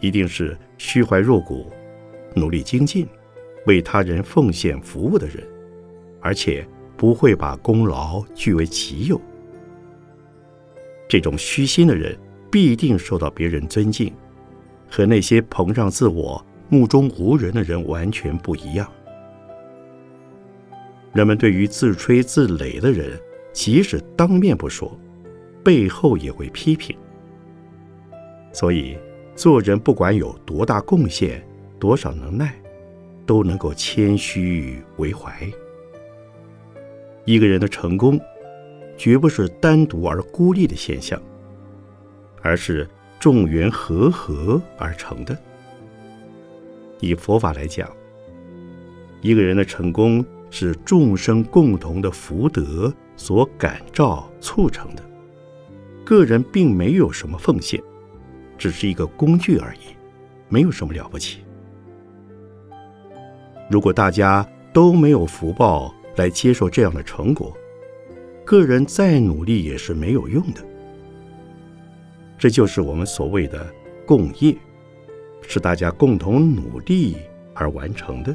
[0.00, 1.70] 一定是虚怀若谷、
[2.34, 3.06] 努力精进、
[3.66, 5.46] 为他人奉献服务的人，
[6.20, 6.66] 而且
[7.02, 9.20] 不会把功劳据为己有。
[11.08, 12.16] 这种虚心的人，
[12.48, 14.14] 必定受到别人尊敬，
[14.88, 18.88] 和那些膨胀自我、目中无人的人完全不一样。
[21.12, 23.18] 人们对于自吹自擂的人，
[23.52, 24.96] 即使当面不说，
[25.64, 26.96] 背后也会批评。
[28.52, 28.96] 所以，
[29.34, 31.44] 做人不管有多大贡献、
[31.80, 32.54] 多少能耐，
[33.26, 35.50] 都能够谦虚为怀。
[37.24, 38.20] 一个人的成功，
[38.96, 41.20] 绝不是单独而孤立的现象，
[42.40, 42.88] 而是
[43.20, 45.36] 众缘和合而成的。
[47.00, 47.88] 以佛法来讲，
[49.20, 55.02] 一个人的成功是众生共同的福德所感召促成的，
[56.04, 57.80] 个人并没有什么奉献，
[58.58, 59.94] 只是一个工具而已，
[60.48, 61.40] 没有什么了不起。
[63.70, 67.56] 如果大家都没有福报来接受这样的成果，
[68.44, 70.60] 个人再努力也是没有用的。
[72.38, 73.72] 这就是我们所谓的
[74.04, 74.56] 共业，
[75.46, 77.16] 是大家共同努力
[77.54, 78.34] 而完成的。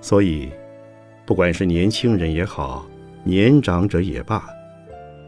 [0.00, 0.50] 所以，
[1.26, 2.88] 不管是年轻人也好，
[3.22, 4.48] 年长者也罢，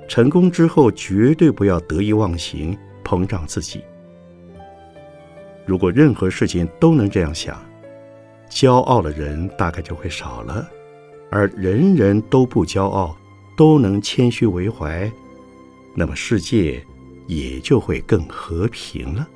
[0.08, 3.82] 成功之后绝对不要得意忘形、膨胀自己。
[5.66, 7.60] 如果任何事情都能这样想，
[8.50, 10.66] 骄傲的人大概就会少了；
[11.30, 13.16] 而人人都不骄傲，
[13.56, 15.10] 都能谦虚为怀，
[15.94, 16.84] 那么世界
[17.26, 19.26] 也就会更和平了。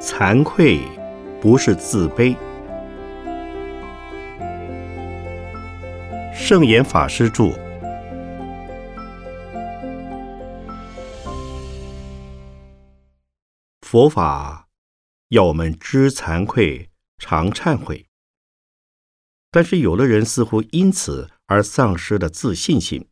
[0.00, 0.80] 惭愧
[1.46, 2.36] 不是自卑。
[6.34, 7.52] 圣严法师著。
[13.80, 14.68] 佛法
[15.28, 18.08] 要我们知惭愧，常忏悔。
[19.52, 23.06] 但是有的人似乎因此而丧失了自信心，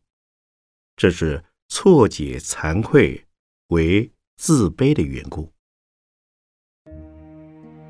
[0.97, 3.27] 这是错解惭愧
[3.67, 5.54] 为自卑的缘故。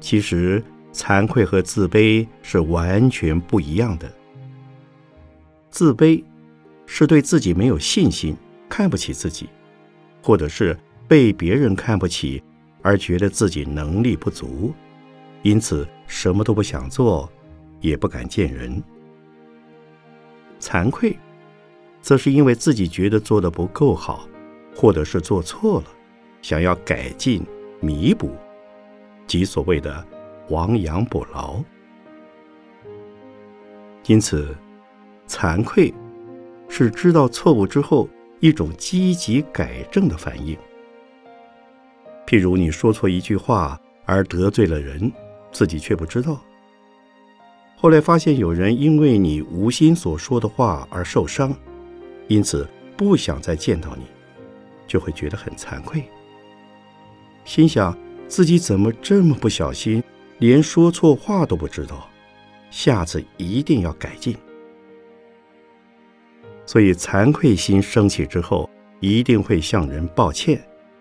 [0.06, 0.64] 其实，
[0.94, 4.08] 惭愧和自卑是完全不一样的。
[5.72, 6.24] 自卑
[6.86, 8.38] 是对自己没有信心，
[8.70, 9.50] 看不起自己，
[10.22, 12.40] 或者是被别人看不起
[12.84, 14.72] 而觉得自己能力不足，
[15.42, 17.28] 因此什么都不想做，
[17.82, 18.84] 也不敢见人。
[20.60, 21.18] 惭愧，
[22.00, 24.30] 则是因为自己觉得做的不够好，
[24.76, 25.88] 或者是做错了，
[26.44, 27.44] 想要改进、
[27.82, 28.30] 弥补。
[29.28, 30.06] 即所谓的
[30.50, 31.60] 亡羊补牢，
[34.06, 34.56] 因此，
[35.28, 35.94] 惭愧
[36.70, 38.08] 是知道错误之后
[38.40, 40.56] 一种积极改正的反应。
[42.28, 45.12] 譬如你说错一句话而得罪了人，
[45.52, 46.40] 自己却不知道，
[47.76, 51.52] 后来发现有人因为你无心所说的话而受伤，
[52.28, 54.06] 因此不想再见到你，
[54.86, 56.04] 就会觉得很惭愧，
[57.44, 57.98] 心想。
[58.28, 60.04] 自己怎么这么不小心，
[60.40, 62.10] 连说错话都不知道？
[62.70, 64.36] 下次一定要改进。
[66.66, 70.60] 所以惭愧心升起之后，一定会向人抱歉，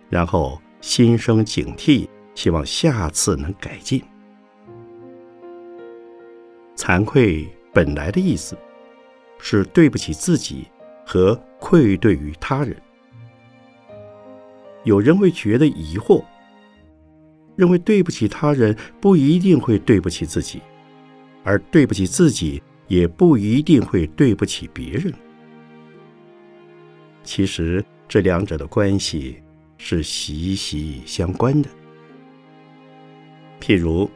[0.09, 4.03] 然后心生警惕，希望下次能改进。
[6.77, 8.57] 惭愧本来的意思
[9.39, 10.67] 是对不起自己
[11.07, 12.77] 和愧对于他人。
[14.85, 16.23] 有人会觉得疑惑。
[17.57, 20.61] 认为对不起他人不一定会对不起自己，
[21.43, 25.13] 而对不起自己也不一定会对不起别人。
[27.23, 29.43] 其实这两者的关系
[29.79, 31.69] 是息息相关的。
[33.61, 34.11] 譬如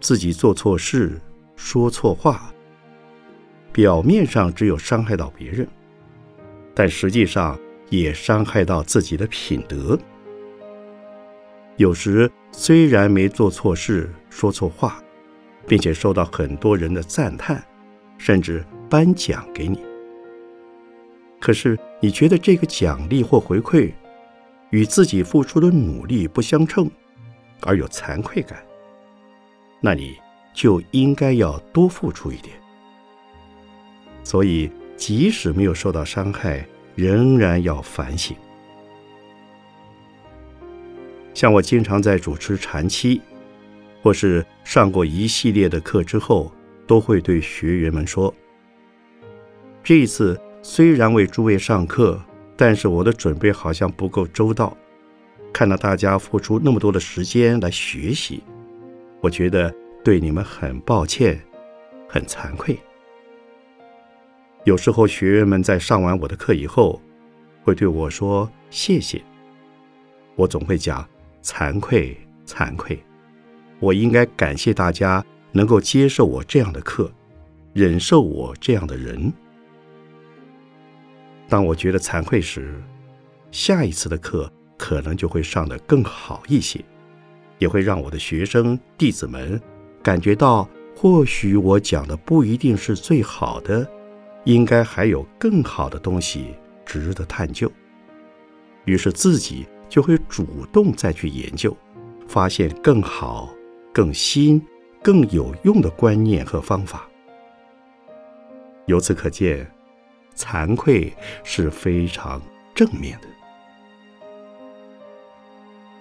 [0.00, 1.18] 自己做错事、
[1.56, 2.52] 说错话，
[3.72, 5.66] 表面上只有伤害到别人，
[6.74, 9.98] 但实际上也伤害到自己的品德。
[11.78, 15.00] 有时虽然没做错事、说错话，
[15.64, 17.62] 并且受到很多人的赞叹，
[18.18, 19.78] 甚至颁奖给你，
[21.40, 23.92] 可是你觉得这个奖励或回馈
[24.70, 26.90] 与自己付出的努力不相称，
[27.60, 28.60] 而有惭愧感，
[29.80, 30.16] 那你
[30.52, 32.56] 就应该要多付出一点。
[34.24, 38.36] 所以，即使没有受到伤害，仍然要反省。
[41.38, 43.20] 像我经常在主持禅期，
[44.02, 46.52] 或是上过一系列的课之后，
[46.84, 48.34] 都会对学员们说：
[49.84, 52.20] 这一次虽然为诸位上课，
[52.56, 54.76] 但是我的准备好像不够周到。
[55.52, 58.42] 看到大家付出那么多的时间来学习，
[59.20, 59.72] 我觉得
[60.02, 61.40] 对你们很抱歉，
[62.08, 62.76] 很惭愧。
[64.64, 67.00] 有时候学员们在上完我的课以后，
[67.62, 69.22] 会对我说谢谢，
[70.34, 71.08] 我总会讲。
[71.42, 72.16] 惭愧，
[72.46, 72.98] 惭愧！
[73.80, 77.10] 我应该感谢大家能够接受我这样的课，
[77.72, 79.32] 忍受我这样的人。
[81.48, 82.82] 当我觉得惭愧时，
[83.50, 86.84] 下一次的课可能就会上得更好一些，
[87.58, 89.60] 也会让我的学生弟子们
[90.02, 93.88] 感觉到或许我讲的不一定是最好的，
[94.44, 97.70] 应该还有更好的东西值得探究，
[98.84, 101.76] 于是自己就会主动再去研究，
[102.26, 103.52] 发现更好、
[103.92, 104.60] 更新、
[105.02, 107.08] 更有用的观念和方法。
[108.86, 109.70] 由此可见，
[110.34, 111.12] 惭愧
[111.44, 112.40] 是非常
[112.74, 113.28] 正面的。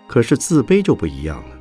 [0.07, 1.59] 可是自卑就不一样了，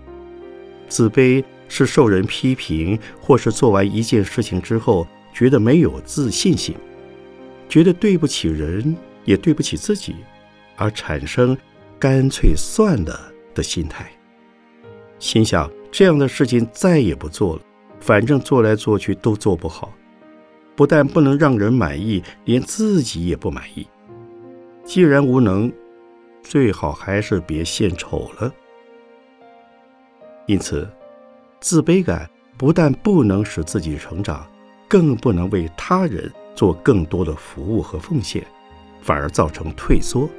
[0.88, 6.76] 自卑是受人批评，或是做完一件事情之后觉得没有自信心，
[7.68, 10.14] 觉得对不起人也对不起自己，
[10.76, 11.58] 而产生
[11.98, 14.10] 干脆算了的心态，
[15.18, 17.62] 心想这样的事情再也不做了，
[18.00, 19.92] 反正做来做去都做不好，
[20.74, 23.86] 不但不能让人满意，连自己也不满意。
[24.84, 25.72] 既然无能。
[26.48, 28.54] 最好还是别献丑了。
[30.46, 30.88] 因此，
[31.60, 34.46] 自卑感不但不能使自己成长，
[34.86, 38.46] 更不能为他人做更多的服务和奉献，
[39.02, 40.30] 反而造成退缩，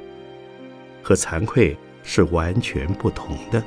[1.08, 3.64] 和惭愧是完全不同的。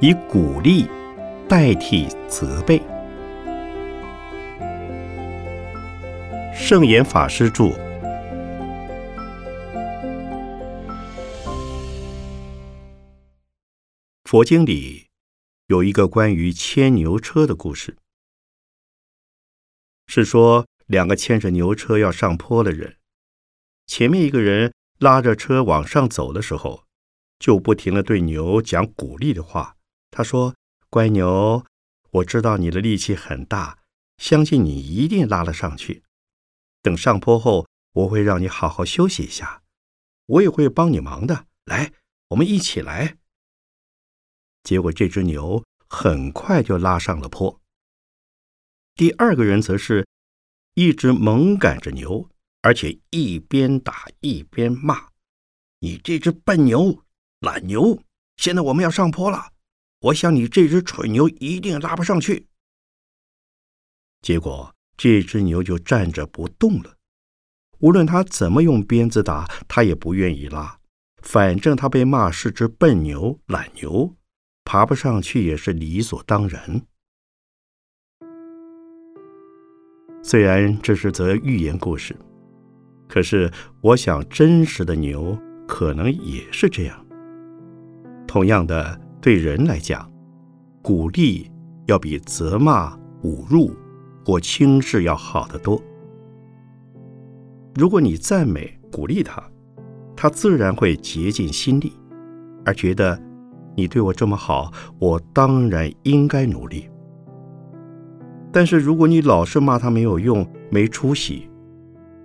[0.00, 0.86] 以鼓励
[1.48, 2.80] 代替责备。
[6.54, 7.72] 圣严法师著。
[14.34, 15.10] 佛经里
[15.68, 17.96] 有一个关于牵牛车的故事，
[20.08, 22.96] 是说两个牵着牛车要上坡的人，
[23.86, 26.84] 前面一个人拉着车往上走的时候，
[27.38, 29.76] 就不停的对牛讲鼓励的话。
[30.10, 30.56] 他说
[30.90, 31.64] ：“乖牛，
[32.10, 33.78] 我知道你的力气很大，
[34.18, 36.02] 相信你一定拉得上去。
[36.82, 39.62] 等上坡后，我会让你好好休息一下，
[40.26, 41.46] 我也会帮你忙的。
[41.66, 41.92] 来，
[42.30, 43.18] 我们一起来。”
[44.64, 47.60] 结果这只牛很快就拉上了坡。
[48.96, 50.04] 第二个人则是
[50.74, 52.28] 一直猛赶着牛，
[52.62, 55.08] 而且一边打一边骂
[55.80, 57.04] ：“你这只笨牛、
[57.40, 58.02] 懒牛！
[58.36, 59.52] 现在我们要上坡了。”
[60.04, 62.46] 我想你这只蠢牛一定拉不上去。
[64.20, 66.96] 结果这只牛就站着不动了，
[67.78, 70.78] 无论他怎么用鞭子打，他也不愿意拉。
[71.22, 74.14] 反正他被骂是只笨牛、懒牛，
[74.64, 76.82] 爬不上去也是理所当然。
[80.22, 82.16] 虽然这是则寓言故事，
[83.08, 83.50] 可是
[83.80, 85.38] 我想真实的牛
[85.68, 87.06] 可能也是这样。
[88.26, 89.00] 同样的。
[89.24, 90.06] 对人来讲，
[90.82, 91.50] 鼓励
[91.86, 93.74] 要比责骂、侮辱
[94.22, 95.82] 或轻视要好得多。
[97.74, 99.42] 如果你赞美、鼓励他，
[100.14, 101.94] 他自然会竭尽心力，
[102.66, 103.18] 而觉得
[103.76, 106.88] 你对我这么好，我当然应该努力。
[108.52, 111.48] 但是如果你老是骂他没有用、没出息，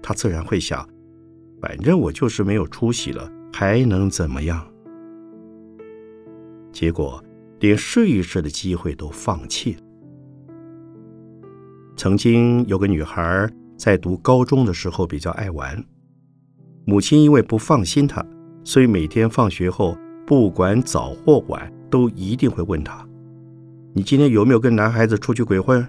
[0.01, 0.87] 他自然会想：
[1.59, 4.65] 反正我就是没有出息了，还能怎么样？
[6.71, 7.23] 结果，
[7.59, 9.79] 连试一试的机会都放弃了。
[11.97, 15.83] 曾经有个女孩在读高中的时候比较爱玩，
[16.85, 18.23] 母亲因为不放心她，
[18.63, 19.97] 所以每天放学后，
[20.29, 23.03] 不管早或晚，都一定会问她
[23.95, 25.83] ：“你今天有没有跟男孩子出去鬼混？”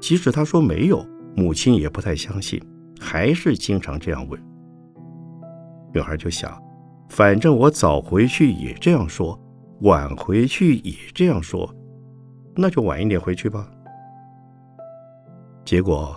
[0.00, 1.06] 即使她说没有，
[1.36, 2.58] 母亲也不太相信，
[2.98, 4.42] 还是经常这样问。
[5.92, 6.50] 女孩就想。
[7.10, 9.38] 反正我早回去也这样说，
[9.82, 11.70] 晚回去也这样说，
[12.56, 13.68] 那就晚一点回去吧。
[15.62, 16.16] 结果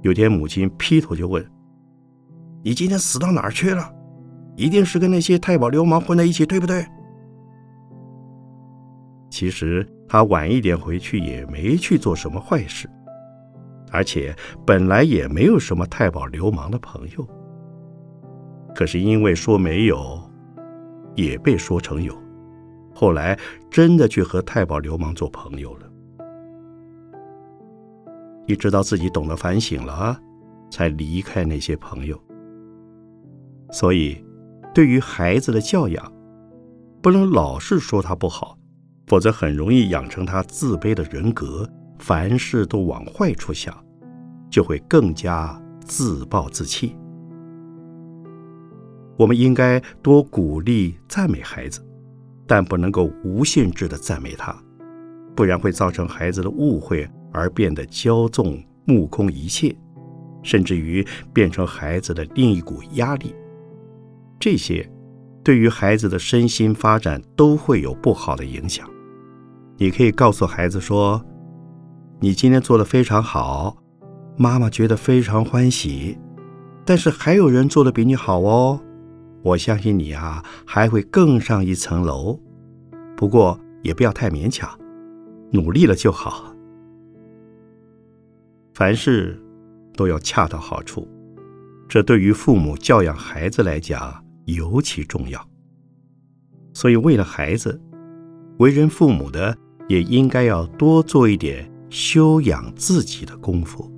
[0.00, 1.46] 有天母亲劈头就问
[2.64, 3.99] ：“你今天死到哪儿去了？
[4.56, 6.84] 一定是跟那些太保流氓混在一起，对不对？”
[9.30, 12.88] 其实他晚一点回去也没去做什么坏事，
[13.92, 14.34] 而且
[14.66, 17.26] 本来也没有什么太保流氓的朋友。
[18.74, 20.20] 可是因为说没有。
[21.16, 22.16] 也被说成有，
[22.94, 23.36] 后来
[23.68, 25.90] 真的去和太保流氓做朋友了。
[28.46, 30.18] 一直到自己懂得反省了，
[30.70, 32.18] 才离开那些朋友。
[33.72, 34.24] 所以，
[34.72, 36.12] 对于孩子的教养，
[37.02, 38.56] 不能老是说他不好，
[39.06, 41.68] 否则很容易养成他自卑的人格，
[41.98, 43.76] 凡事都往坏处想，
[44.48, 46.96] 就会更加自暴自弃。
[49.16, 51.84] 我们应该多鼓励、赞美孩子，
[52.46, 54.56] 但不能够无限制的赞美他，
[55.34, 59.76] 不然会造成孩子的误会而变得骄纵、目空一切，
[60.42, 63.34] 甚至于变成孩子的另一股压力。
[64.40, 64.90] 这些
[65.44, 68.88] 对于孩子的身心发展都会有不好的影响。
[69.76, 71.22] 你可以告诉孩子说
[72.20, 73.76] ：“你今天做的非常好，
[74.38, 76.18] 妈妈觉得非常欢喜。
[76.86, 78.80] 但是还有人做的比你好哦，
[79.42, 82.40] 我相信你啊，还会更上一层楼。
[83.16, 84.68] 不过也不要太勉强，
[85.50, 86.54] 努力了就好。
[88.72, 89.38] 凡事
[89.94, 91.06] 都要恰到好处，
[91.86, 94.24] 这对于父母教养孩子来讲
[94.54, 95.48] 尤其重要。
[96.72, 97.80] 所以为了孩子，
[98.58, 99.56] 为人父母的。”
[99.90, 103.90] 也应该要多做一点修养自己的功夫。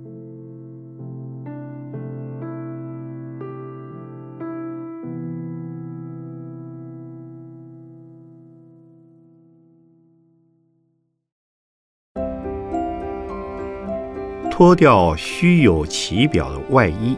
[14.49, 17.15] 脱掉虚有其表的外衣。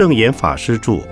[0.00, 1.06] 圣严法师著。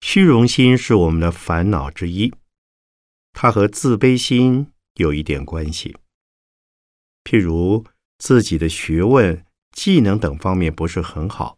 [0.00, 2.34] 虚荣心是我们的烦恼之一，
[3.32, 5.96] 它和自卑心有一点关系。
[7.22, 7.86] 譬如
[8.18, 11.56] 自己的学问、技能等方面不是很好，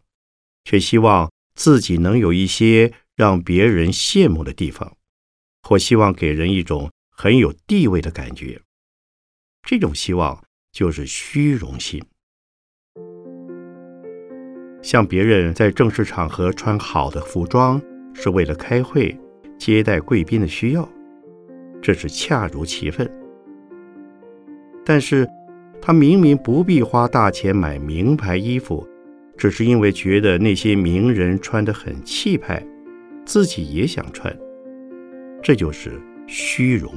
[0.64, 4.95] 却希望自己能有一些让别人羡慕的地方，
[5.62, 8.61] 或希望给人一种很有地位的感觉，
[9.62, 12.02] 这种希望就是虚荣心。
[14.82, 17.80] 像别人在正式场合穿好的服装。
[18.14, 19.18] 是为了开会、
[19.56, 20.86] 接待贵宾的需要，
[21.80, 23.10] 这是恰如其分。
[24.84, 25.26] 但是，
[25.80, 28.86] 他明明不必花大钱买名牌衣服，
[29.34, 32.62] 只是因为觉得那些名人穿得很气派，
[33.24, 34.30] 自己也想穿，
[35.42, 36.92] 这就是虚荣。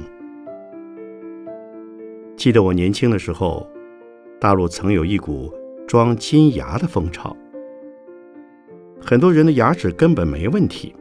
[2.36, 3.66] 记得我年轻的时候，
[4.38, 5.52] 大陆曾有一股
[5.88, 7.34] 装金牙的风潮，
[9.00, 10.94] 很多人的牙齿根本没问题。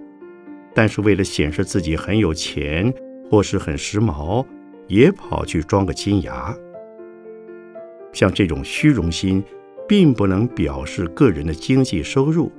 [0.73, 2.93] 但是为了显示自己很有钱
[3.29, 4.45] 或是很时髦，
[4.87, 6.55] 也跑去装个金牙。
[8.13, 9.43] 像这种虚荣心，
[9.87, 12.51] 并不能表示个人的经济收入，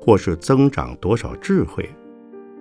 [0.00, 1.88] 或是增长多少智慧，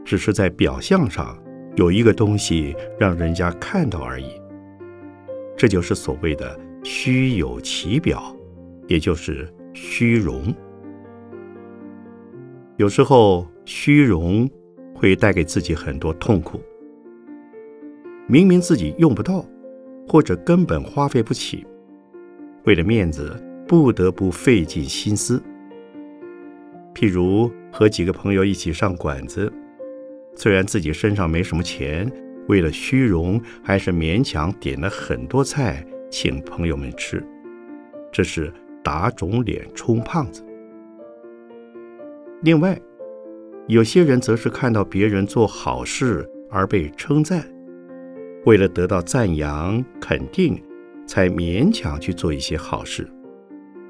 [0.05, 1.37] 只是在表象上
[1.75, 4.42] 有一个东西让人家看到而已。
[5.55, 8.35] 这就是所谓的虚有其表，
[8.87, 10.53] 也就是虚荣。
[12.77, 14.49] 有时候虚荣。
[14.95, 16.61] 会带给自己很多痛苦。
[18.25, 19.45] 明明自己用不到，
[20.07, 21.65] 或者根本花费不起，
[22.63, 23.35] 为了面子
[23.67, 25.43] 不得不费尽心思。
[26.95, 29.51] 譬如和几个朋友一起上馆子，
[30.35, 32.09] 虽然自己身上没什么钱，
[32.47, 37.25] 为了虚荣，还是勉强点了很多菜请朋友们吃，
[38.11, 40.45] 这是打肿脸充胖子。
[42.41, 42.79] 另外。
[43.67, 47.49] 有些人则是看到别人做好事而被称赞，
[48.45, 50.61] 为了得到赞扬肯定，
[51.07, 53.07] 才勉强去做一些好事，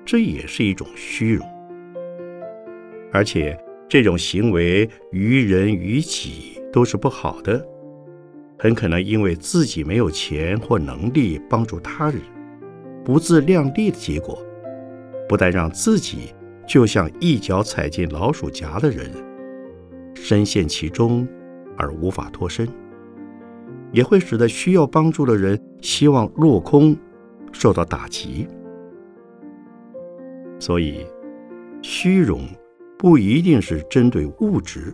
[0.05, 1.43] 这也是一种虚荣。
[3.11, 3.57] 而且
[3.89, 7.67] 这种行为于人于己都是不好的，
[8.57, 12.21] 很可能因为自己没有钱或能力帮助他人，
[13.03, 14.41] 不自量力的结果，
[15.27, 16.33] 不但让自己
[16.67, 19.11] 就像一脚踩进老鼠夹的人。
[20.15, 21.27] 深陷其中
[21.75, 22.67] 而无法脱身，
[23.91, 26.95] 也会使得需要帮助的人希望落空，
[27.51, 28.47] 受到打击。
[30.59, 31.05] 所以，
[31.81, 32.47] 虚荣
[32.97, 34.93] 不一定是针对物质，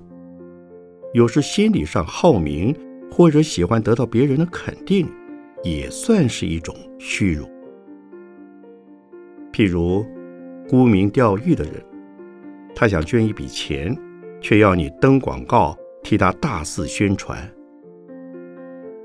[1.14, 2.76] 有时心理上好名
[3.12, 5.08] 或者喜欢得到别人的肯定，
[5.64, 7.50] 也算是一种虚荣。
[9.52, 10.06] 譬如，
[10.68, 11.74] 沽名钓誉的人，
[12.76, 13.96] 他想捐一笔钱。
[14.42, 17.38] 却要你登广告，替他大肆宣传。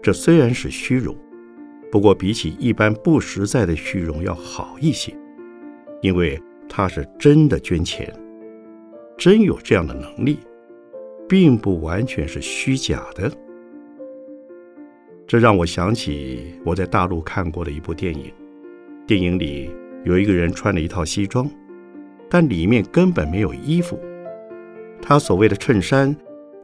[0.01, 1.13] 这虽然是虚荣，
[1.91, 5.13] 不过比起一般不实在的虚荣要好一些，
[6.03, 8.15] 因为他是真的捐钱，
[9.19, 10.39] 真有这样的能力，
[11.29, 13.29] 并不完全是虚假的。
[15.27, 18.33] 这让我想起我在大陆看过的一部电影，
[19.07, 19.71] 电影里
[20.05, 21.49] 有一个人穿了一套西装，
[22.29, 23.99] 但里面根本没有衣服。
[25.01, 26.15] 他所谓的衬衫，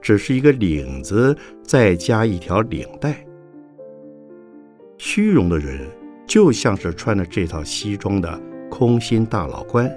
[0.00, 3.24] 只是一个领子，再加一条领带。
[4.98, 5.88] 虚荣的人
[6.26, 8.40] 就像是穿了这套西装的
[8.70, 9.90] 空心大老官，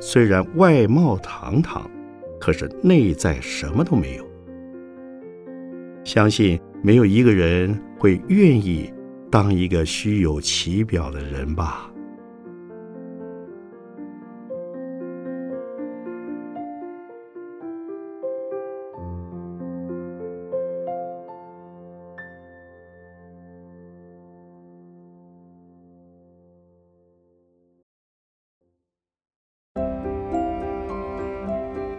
[0.00, 1.90] 虽然外貌堂堂，
[2.38, 4.26] 可是内在什么都没有。
[6.04, 8.92] 相信没有一个人会愿意
[9.30, 11.90] 当一个虚有其表的人吧。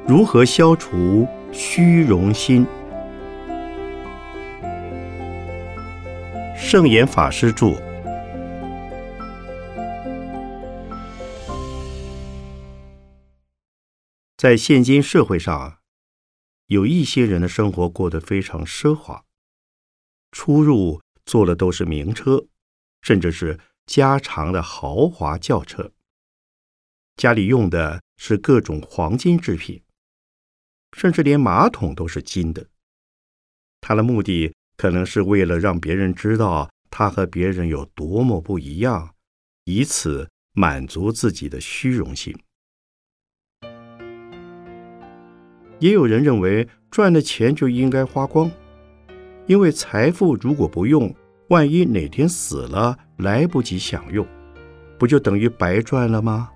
[0.07, 2.65] 如何消除虚荣心？
[6.57, 7.81] 圣严法师著。
[14.35, 15.79] 在现今社会上，
[16.65, 19.23] 有一些人的生活过得非常奢华，
[20.31, 22.47] 出入坐的都是名车，
[23.01, 25.93] 甚至是加长的豪华轿车，
[27.15, 29.81] 家里用的是各种黄金制品。
[30.97, 32.67] 甚至连马桶都是金的。
[33.79, 39.09] 他的目的可能是为了让别人知道他和别人有多么不一样，
[39.65, 42.33] 以此满足自己的虚荣心。
[45.79, 48.49] 也有人认为赚的钱就应该花光，
[49.47, 51.13] 因为财富如果不用，
[51.49, 54.25] 万一哪天死了来不及享用，
[54.97, 56.49] 不就等于白赚了吗？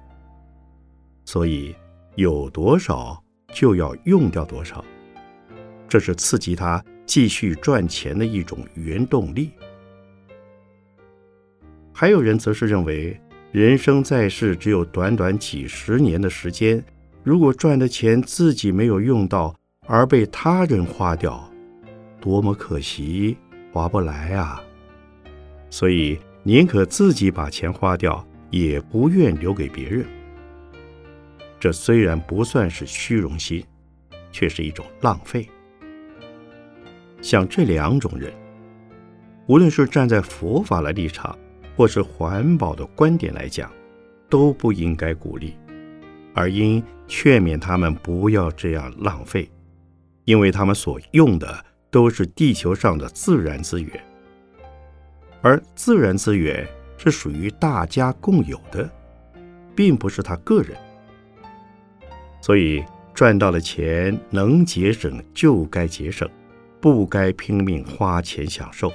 [1.26, 1.76] 所以
[2.16, 3.22] 有多少？
[3.54, 4.84] 就要用掉多少，
[5.90, 9.52] 这是刺激他继续赚钱的一种原动力。
[11.94, 13.20] 还有人则是认为，
[13.52, 16.84] 人生在世只有短短几十年的时间，
[17.24, 19.54] 如果赚的钱自己没有用到，
[19.88, 21.52] 而被他人花掉，
[22.20, 23.38] 多么可惜，
[23.72, 24.64] 划不来啊！
[25.70, 30.06] 所以宁可自己把钱花掉，也不愿留给别人。
[31.60, 33.64] 这虽然不算是虚荣心，
[34.32, 35.48] 却是一种浪费。
[37.22, 38.34] 像这两种人，
[39.48, 41.38] 无论是站在佛法的立场，
[41.76, 43.72] 或是环保的观点来讲，
[44.30, 45.56] 都不应该鼓励，
[46.34, 49.50] 而应劝勉他们不要这样浪费，
[50.26, 53.92] 因为他们所用的都是地球上的自然资源，
[55.42, 56.68] 而自然资源
[56.98, 58.90] 是属于大家共有的，
[59.76, 60.78] 并不是他个人。
[62.42, 66.28] 所以赚到的钱能节省就该节省，
[66.82, 68.92] 不该拼命花钱享受。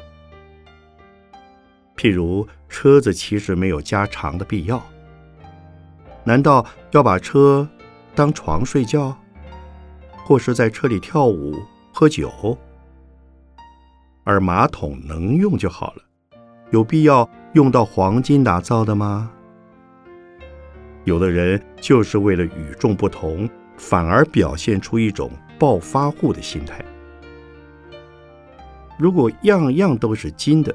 [1.97, 4.85] 譬如车子其实没有加长的必要，
[6.25, 7.67] 难道要把车
[8.15, 9.17] 当床睡觉，
[10.25, 11.55] 或是在车里跳舞
[11.93, 12.59] 喝酒？
[14.25, 16.03] 而马桶能用就好了，
[16.71, 19.31] 有必要用到黄金打造的吗？
[21.05, 26.85] 有的人就是为了与众不同，反而表现出一种暴发户的心态。
[28.99, 30.75] 如果样样都是金的，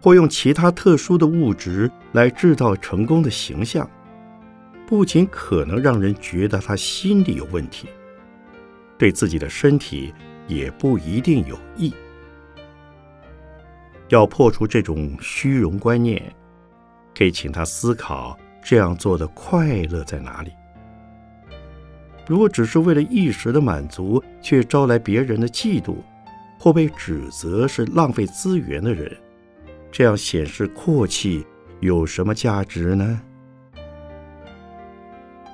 [0.00, 3.88] 或用其他特殊的物质来制造成功的形象，
[4.86, 7.88] 不仅可能让人觉得他心里有问题，
[8.96, 10.14] 对自己的身体
[10.46, 11.92] 也不一定有益。
[14.08, 16.22] 要破除这种虚荣观念，
[17.14, 18.38] 可以请他思考。
[18.60, 20.52] 这样做的快乐在哪里？
[22.26, 25.94] 如果只是为了一时的满足，却招来别人的嫉妒，
[26.58, 29.16] 或被指责是浪费资源的人，
[29.92, 31.46] 这样显示阔气
[31.80, 33.20] 有什么价值呢？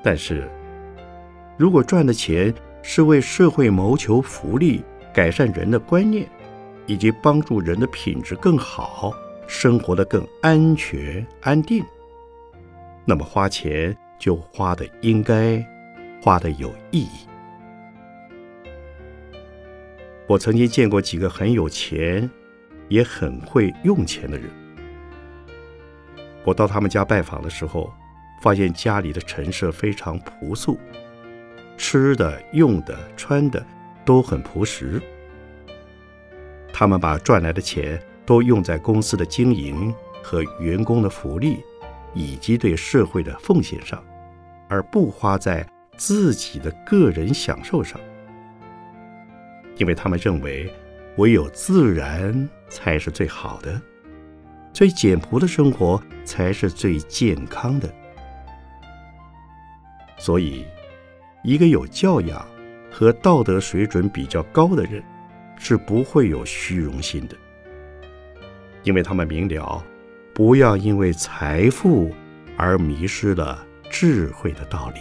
[0.02, 0.48] 但是，
[1.56, 2.52] 如果赚的钱
[2.82, 4.82] 是为社会谋求福利、
[5.12, 6.28] 改善人的观念，
[6.86, 9.12] 以及帮助人的品质更好，
[9.46, 11.84] 生活的更安全安定。
[13.04, 15.64] 那么花钱就花的应该，
[16.22, 17.28] 花的有意义。
[20.26, 22.28] 我曾经见过几个很有钱，
[22.88, 24.48] 也很会用钱的人。
[26.44, 27.92] 我到他们家拜访的时候，
[28.40, 30.78] 发现家里的陈设非常朴素，
[31.76, 33.64] 吃的、用的、穿的
[34.04, 35.00] 都很朴实。
[36.72, 41.58] 他们把赚来的钱都用在公司的经营和员工的福利。
[42.16, 44.00] 以及对社会的奉献上，
[44.68, 45.66] 而不花在
[45.96, 48.00] 自己的个人享受上，
[49.76, 50.72] 因为他们认为
[51.16, 53.80] 唯有自然才是最好的，
[54.72, 57.92] 最简朴的生活才是最健康的。
[60.18, 60.64] 所以，
[61.42, 62.46] 一个有教养
[62.90, 65.02] 和道德水准比较高的人，
[65.56, 67.36] 是不会有虚荣心的，
[68.82, 69.84] 因为他们明了。
[70.32, 72.12] 不要因为财富
[72.56, 75.00] 而迷失了智慧的道理。